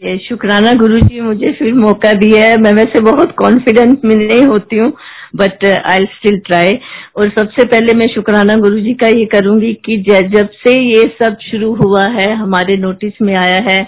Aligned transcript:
शुक्राना 0.00 0.72
गुरु 0.72 0.98
जी 1.00 1.20
मुझे 1.20 1.50
फिर 1.52 1.72
मौका 1.74 2.12
दिया 2.14 2.42
है। 2.42 2.56
मैं 2.56 2.72
वैसे 2.72 3.00
बहुत 3.02 3.32
कॉन्फिडेंस 3.38 3.96
में 4.04 4.14
नहीं 4.16 4.44
होती 4.46 4.76
हूँ 4.76 4.92
बट 5.36 5.64
आई 5.64 6.04
स्टिल 6.12 6.38
ट्राई 6.46 6.78
और 7.16 7.30
सबसे 7.30 7.64
पहले 7.64 7.94
मैं 7.94 8.06
शुक्राना 8.08 8.54
गुरु 8.56 8.80
जी 8.80 8.92
का 8.94 9.08
ये 9.08 9.24
करूँगी 9.32 9.72
कि 9.86 9.96
जब 10.06 10.48
से 10.58 10.72
ये 10.72 11.02
सब 11.20 11.36
शुरू 11.42 11.72
हुआ 11.74 12.02
है, 12.10 12.34
हमारे 12.34 12.76
नोटिस 12.76 13.20
में 13.22 13.34
आया 13.36 13.60
है, 13.68 13.78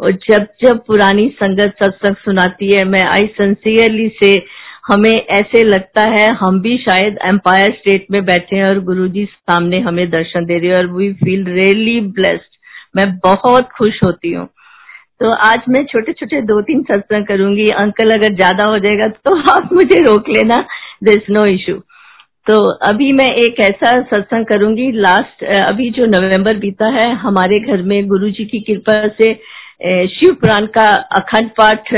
और 0.00 0.10
जब 0.28 0.46
जब 0.64 0.84
पुरानी 0.86 1.28
संगत 1.36 1.74
सत्संग 1.82 2.16
सुनाती 2.16 2.70
है, 2.76 2.84
मैं 2.84 3.04
आई 3.06 3.26
सिंसियरली 3.36 4.08
से 4.22 4.32
हमें 4.88 5.14
ऐसे 5.14 5.62
लगता 5.64 6.08
है, 6.10 6.28
हम 6.34 6.60
भी 6.60 6.76
शायद 6.78 7.18
एम्पायर 7.26 7.70
स्टेट 7.72 8.06
में 8.10 8.24
बैठे 8.24 8.56
हैं 8.56 8.64
और 8.64 8.80
गुरु 8.84 9.06
जी 9.08 9.24
सामने 9.24 9.80
हमें 9.80 10.08
दर्शन 10.10 10.44
दे 10.44 10.58
रहे 10.58 10.70
हैं 10.70 10.76
और 10.76 10.86
वी 10.96 11.12
फील 11.22 11.44
रियली 11.50 12.00
ब्लेस्ड 12.18 12.50
मैं 12.96 13.06
बहुत 13.18 13.68
खुश 13.78 14.00
होती 14.04 14.32
हूँ। 14.32 14.48
तो 15.22 15.30
आज 15.46 15.64
मैं 15.68 15.84
छोटे 15.84 16.12
छोटे 16.12 16.40
दो 16.42 16.60
तीन 16.62 16.80
सत्संग 16.82 17.26
करूँगी। 17.26 17.66
अंकल 17.78 18.10
अगर 18.10 18.34
ज़्यादा 18.34 18.64
हो 18.68 18.78
जाएगा 18.78 19.06
तो 19.26 19.34
आप 19.52 19.68
मुझे 19.72 19.98
रोक 20.04 20.28
लेना। 20.28 20.56
दिस 21.04 21.16
इज़ 21.16 21.32
नो 21.32 21.44
इशू 21.46 21.74
तो 22.46 22.56
अभी 22.86 23.10
मैं 23.12 23.28
एक 23.42 23.60
ऐसा 23.60 23.92
सत्संग 24.04 24.46
करूँगी। 24.46 24.90
लास्ट 24.92 25.44
अभी 25.44 25.90
जो 25.90 26.06
नवंबर 26.06 26.56
बीता 26.58 26.88
है 26.90 27.06
हमारे 27.16 27.60
घर 27.60 27.82
में 27.82 28.06
गुरु 28.08 28.30
जी 28.30 28.44
की 28.44 28.60
कृपा 28.60 29.06
से 29.20 29.32
शिव 30.08 30.34
पुराण 30.40 30.66
का 30.74 30.88
अखंड 31.18 31.50
पाठ 31.58 31.88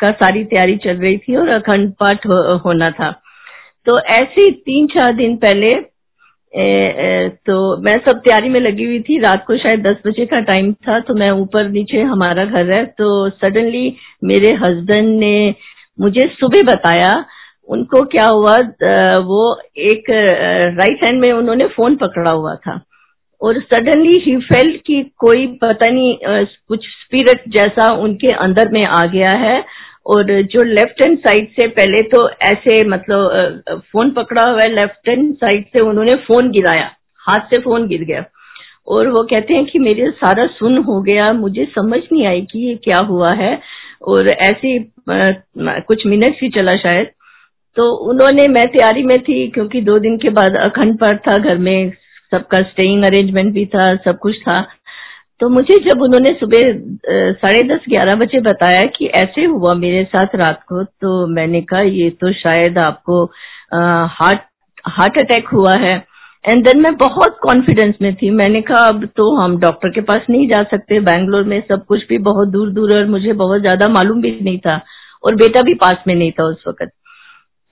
का 0.00 0.10
सारी 0.14 0.44
तैयारी 0.46 0.76
चल 0.76 0.96
रही 0.96 1.16
थी 1.18 1.36
और 1.36 1.48
अखंड 1.50 1.92
पाठ 2.00 2.26
हो, 2.26 2.56
होना 2.58 2.90
था। 2.90 3.10
तो 3.86 3.98
ऐसे 4.14 4.50
तीन 4.50 4.86
चार 4.88 5.14
दिन 5.14 5.36
पहले 5.36 5.72
तो 6.52 7.56
मैं 7.82 7.94
सब 8.06 8.18
तैयारी 8.18 8.48
में 8.48 8.60
लगी 8.60 8.84
हुई 8.84 9.00
थी। 9.00 9.18
रात 9.20 9.44
को 9.46 9.56
शायद 9.58 9.86
दस 9.86 9.96
बजे 10.06 10.26
का 10.26 10.40
टाइम 10.42 10.72
था 10.86 10.98
तो 11.00 11.14
मैं 11.14 11.30
ऊपर 11.32 11.68
नीचे 11.70 12.02
हमारा 12.04 12.44
घर 12.44 12.72
है। 12.72 12.84
तो 12.88 13.28
सडनली 13.30 13.96
मेरे 14.24 14.52
हस्बैंड 14.62 15.18
ने 15.20 15.54
मुझे 15.98 16.26
सुबह 16.40 16.62
बताया। 16.72 17.12
उनको 17.68 18.02
क्या 18.08 18.26
हुआ 18.26 18.56
वो 19.22 19.40
एक 19.90 20.10
राइट 20.10 21.04
हैंड 21.04 21.20
में 21.20 21.32
उन्होंने 21.32 21.66
फ़ोन 21.68 21.96
पकड़ा 21.96 22.30
हुआ 22.30 22.54
था। 22.56 22.80
और 23.40 23.60
सडनली 23.62 24.18
ही 24.20 24.36
फेल्ट 24.42 24.80
कि 24.86 25.02
कोई 25.18 25.46
पता 25.62 25.90
नहीं 25.90 26.44
कुछ 26.68 26.84
स्पिरिट 26.84 27.42
जैसा 27.48 27.88
उनके 27.96 28.34
अंदर 28.36 28.68
में 28.72 28.82
आ 28.84 29.04
गया 29.08 29.32
है। 29.40 29.58
और 30.08 30.42
जो 30.42 30.62
लेफ़्ट 30.62 31.02
हैंड 31.04 31.18
साइड 31.18 31.48
से 31.50 31.66
पहले 31.68 32.02
तो 32.02 32.28
ऐसे 32.42 32.84
मतलब 32.84 33.62
फ़ोन 33.92 34.10
पकड़ा 34.10 34.42
हुआ 34.42 34.60
है 34.60 34.74
लेफ़्ट 34.74 35.08
हैंड 35.08 35.34
साइड 35.34 35.64
से 35.64 35.82
उन्होंने 35.82 36.14
फ़ोन 36.26 36.50
गिराया। 36.50 36.90
हाथ 37.18 37.40
से 37.40 37.60
फ़ोन 37.60 37.88
गिर 37.88 38.04
गया। 38.04 38.24
और 38.88 39.08
वो 39.08 39.22
कहते 39.22 39.54
हैं 39.54 39.64
कि 39.66 39.78
मेरे 39.78 40.10
सारा 40.10 40.46
सुन 40.46 40.78
हो 40.78 41.00
गया, 41.02 41.32
मुझे 41.32 41.64
समझ 41.64 42.00
नहीं 42.12 42.26
आई 42.26 42.40
कि 42.40 42.68
ये 42.68 42.74
क्या 42.74 42.98
हुआ 42.98 43.32
है। 43.32 43.60
और 44.02 44.28
ऐसे 44.28 44.78
कुछ 45.10 46.06
मिनट 46.06 46.36
ही 46.42 46.48
चला 46.48 46.72
शायद। 46.72 47.06
तो 47.76 47.92
उन्होंने, 48.10 48.48
मैं 48.48 48.66
तैयारी 48.66 49.02
में 49.02 49.18
थी 49.18 49.48
क्योंकि 49.48 49.80
दो 49.80 49.96
दिन 49.98 50.16
के 50.16 50.30
बाद 50.30 50.56
अखंड 50.56 50.98
पाठ 50.98 51.20
था 51.28 51.36
घर 51.36 51.58
में। 51.58 51.92
सबका 52.30 52.58
स्टेइंग 52.58 53.04
अरेंजमेंट 53.04 53.52
भी 53.54 53.66
था, 53.66 53.96
सब 53.96 54.18
कुछ 54.18 54.36
था। 54.36 54.60
तो 55.40 55.48
मुझे 55.48 55.76
जब 55.80 56.00
उन्होंने 56.02 56.32
सुबह 56.34 57.32
साढ़े 57.34 57.62
दस, 57.64 57.84
ग्यारह 57.88 58.14
बजे 58.16 58.40
बताया 58.42 58.82
कि 58.96 59.06
ऐसे 59.16 59.44
हुआ 59.46 59.74
मेरे 59.76 60.02
साथ 60.06 60.34
रात 60.36 60.62
को 60.68 60.82
तो 60.84 61.26
मैंने 61.28 61.60
कहा, 61.62 61.84
ये 61.84 62.10
तो 62.12 62.32
शायद 62.34 62.78
आपको 62.78 63.24
हार्ट 64.14 64.40
हार्ट 64.88 65.18
अटैक 65.20 65.48
हुआ 65.48 65.74
है। 65.76 65.96
एंड 66.44 66.64
देन 66.64 66.80
मैं 66.80 66.94
बहुत 66.96 67.36
कॉन्फिडेंस 67.42 67.94
में 68.02 68.14
थी। 68.14 68.30
मैंने 68.32 68.60
कहा, 68.62 68.80
अब 68.80 69.04
तो 69.16 69.34
हम 69.36 69.58
डॉक्टर 69.60 69.90
के 69.90 70.00
पास 70.02 70.26
नहीं 70.30 70.48
जा 70.48 70.62
सकते। 70.70 71.00
बैंगलोर 71.00 71.44
में 71.44 71.60
सब 71.68 71.84
कुछ 71.84 72.06
भी 72.08 72.18
बहुत 72.28 72.48
दूर 72.48 72.70
दूर 72.70 72.96
और 72.96 73.06
मुझे 73.06 73.32
बहुत 73.34 73.60
ज़्यादा 73.60 73.88
मालूम 73.88 74.20
भी 74.22 74.30
नहीं 74.40 74.58
था 74.58 74.80
और 75.24 75.34
बेटा 75.34 75.62
भी 75.62 75.74
पास 75.76 76.04
में 76.06 76.14
नहीं 76.14 76.30
था 76.32 76.44
उस 76.44 76.64
वक्त। 76.68 76.90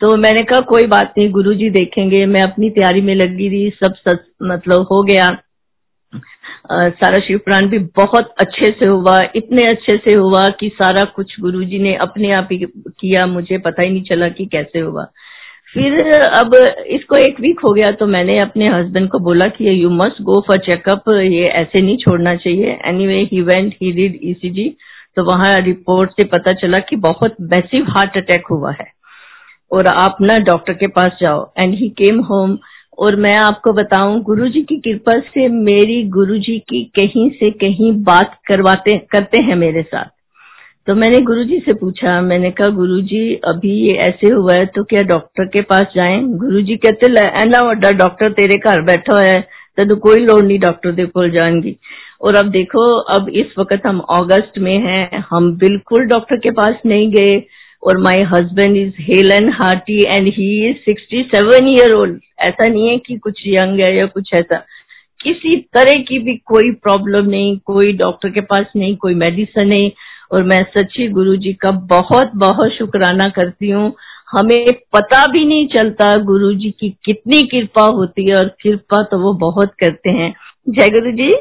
तो 0.01 0.17
मैंने 0.17 0.43
कहा, 0.43 0.61
कोई 0.63 0.87
बात 0.87 1.15
नहीं, 1.19 1.31
गुरुजी 1.31 1.71
देखेंगे। 1.71 2.25
मैं 2.27 2.43
अपनी 2.43 2.71
तैयारी 2.71 3.01
में 3.01 3.15
लगी 3.15 3.49
रही, 3.49 3.71
सब 3.85 3.95
सच 4.09 4.25
मतलब 4.43 4.87
हो 4.93 5.03
गया। 5.03 5.27
सारा 6.71 7.19
शिव 7.19 7.39
पुराण 7.39 7.69
भी 7.69 7.79
बहुत 7.97 8.35
अच्छे 8.41 8.71
से 8.73 8.89
हुआ, 8.89 9.21
इतने 9.37 9.69
अच्छे 9.71 9.97
से 9.99 10.15
हुआ 10.15 10.49
कि 10.61 10.69
सारा 10.75 11.03
कुछ 11.17 11.35
गुरुजी 11.41 11.79
ने 11.79 11.95
अपने 11.99 12.31
आप 12.33 12.49
ही 12.53 12.59
किया, 12.59 13.27
मुझे 13.27 13.59
पता 13.59 13.83
ही 13.83 13.91
नहीं 13.91 14.03
चला 14.03 14.29
कि 14.31 14.47
कैसे 14.47 14.81
हुआ। 14.81 15.05
फिर 15.75 16.13
अब 16.13 16.55
इसको 16.89 17.17
एक 17.19 17.41
वीक 17.41 17.61
हो 17.65 17.73
गया 17.73 17.91
तो 17.93 18.07
मैंने 18.07 18.39
अपने 18.39 18.69
हस्बैंड 18.69 19.09
को 19.11 19.19
बोला 19.21 19.47
कि 19.49 19.83
you 19.83 19.91
must 19.93 20.21
go 20.23 20.41
for 20.49 20.59
checkup 20.65 21.09
ये 21.13 21.47
ऐसे 21.47 21.83
नहीं 21.83 21.97
छोड़ना 21.99 22.35
चाहिए। 22.37 22.79
Anyway 23.07 23.21
he 23.33 23.41
went 23.43 23.75
he 23.83 23.93
did 23.93 24.19
ECG 24.25 24.69
तो 25.17 25.25
वहाँ 25.25 25.59
रिपोर्ट 25.61 26.11
से 26.11 26.25
पता 26.29 26.53
चला 26.55 26.79
कि 26.89 26.97
बहुत 27.03 27.37
मैसिव 27.53 27.87
हार्ट 27.91 28.17
अटैक 28.17 28.47
हुआ 28.51 28.73
है। 28.73 28.87
और 29.71 29.87
आप 29.89 30.17
ना 30.21 30.39
डॉक्टर 30.47 30.73
के 30.75 30.87
पास 30.89 31.19
जाओ। 31.23 31.45
एंड 31.59 31.75
ही 31.75 31.89
केम 31.99 32.21
होम 32.23 32.59
और 32.99 33.17
मैं 33.17 33.37
आपको 33.37 33.73
बताऊँ, 33.73 34.21
गुरुजी 34.23 34.63
की 34.63 34.77
कृपा 34.81 35.19
से 35.21 35.49
मेरी 35.49 36.03
गुरुजी 36.11 36.59
की 36.69 36.83
कहीं 36.97 37.29
से 37.31 37.51
कहीं 37.53 37.93
बात 38.05 38.39
करवाते, 38.49 38.99
करते 39.11 39.43
हैं 39.45 39.57
मेरे 39.57 39.83
साथ। 39.85 40.15
तो 40.87 40.95
मैंने 40.95 41.19
गुरुजी 41.23 41.59
से 41.59 41.75
पूछा, 41.75 42.21
मैंने 42.23 42.51
कहा, 42.51 42.69
गुरुजी, 42.71 43.35
अभी 43.45 43.73
ये 43.79 43.95
ऐसे 44.01 44.29
हुआ 44.29 44.55
है 44.55 44.67
तो 44.67 44.85
क्या 44.85 45.03
डॉक्टर 45.05 45.47
के 45.47 45.61
पास 45.65 45.93
जाएँ? 45.97 46.23
गुरुजी 46.39 46.77
कहते 46.77 47.09
ना 47.47 47.63
वड्डा 47.63 47.91
डॉक्टर 47.95 48.33
तेरे 48.33 48.57
घर 48.59 48.83
बैठा 48.85 49.21
है 49.21 49.39
तो 49.79 49.97
कोई 49.99 50.21
लोड़ 50.21 50.43
नहीं 50.45 50.59
डॉक्टर 50.59 50.93
दे 50.93 51.05
को 51.07 51.29
जाएँगी। 51.29 51.77
और 52.21 52.35
अब 52.35 52.51
देखो, 52.51 52.83
अब 53.15 53.29
इस 53.31 53.55
वक्त 53.59 53.87
हम 53.87 53.99
अगस्त 54.13 54.59
में 54.59 54.77
हैं, 54.79 55.25
हम 55.31 55.51
बिल्कुल 55.59 56.07
डॉक्टर 56.09 56.37
के 56.37 56.51
पास 56.53 56.75
नहीं 56.87 57.11
गए, 57.13 57.37
और 57.83 57.99
my 57.99 58.23
husband 58.33 58.77
is 58.77 59.03
hale 59.03 59.33
and 59.33 59.51
hearty 59.55 59.99
and 60.07 60.29
he 60.29 60.49
is 60.69 60.77
sixty 60.85 61.23
seven 61.35 61.69
year 61.69 61.93
old 61.95 62.21
ऐसा 62.41 62.67
नहीं 62.67 62.89
है 62.89 62.99
कि 62.99 63.17
कुछ 63.17 63.43
यंग 63.47 63.81
है 63.81 63.97
या 63.97 64.07
कुछ 64.07 64.31
ऐसा। 64.35 64.57
किसी 65.23 65.57
तरह 65.57 65.95
की 65.95 66.19
भी 66.19 66.37
कोई 66.37 66.71
प्रॉब्लम 66.71 67.27
नहीं, 67.27 67.59
कोई 67.59 67.93
डॉक्टर 67.93 68.31
के 68.31 68.41
पास 68.41 68.67
नहीं, 68.77 68.97
कोई 68.97 69.15
मेडिसिन 69.15 69.69
नहीं। 69.69 69.91
और 70.33 70.43
मैं 70.43 70.61
सच्ची 70.79 71.09
गुरु 71.09 71.37
जी 71.37 71.53
का 71.53 71.71
बहुत 71.71 72.31
बहुत 72.35 72.71
शुक्राना 72.71 73.29
करती 73.29 73.71
हूँ। 73.71 73.93
हमें 74.31 74.67
पता 74.93 75.27
भी 75.27 75.45
नहीं 75.45 75.69
चलता 75.69 76.17
गुरु 76.17 76.55
जी 76.55 76.71
की 76.71 76.97
कितनी 77.05 77.43
कृपा 77.43 77.83
होती 77.83 78.29
है 78.29 78.35
और 78.37 78.45
कृपा 78.45 79.03
तो 79.03 79.19
वो 79.19 79.33
बहुत 79.33 79.75
करते 79.81 80.11
हैं। 80.11 80.35
जय 80.69 80.89
गुरु 80.89 81.13
जी। 81.13 81.35